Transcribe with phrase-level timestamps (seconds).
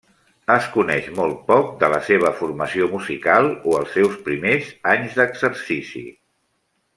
[0.51, 6.05] Es coneix molt poc de la seva formació musical o els seus primers anys d'exercici.